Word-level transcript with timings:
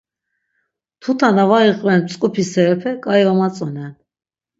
Tuta 1.01 1.27
na 1.35 1.43
var 1.49 1.63
iqven 1.71 1.99
mtzǩupi 2.03 2.43
serepe 2.51 2.91
ǩai 3.03 3.21
vamatzonen. 3.27 3.93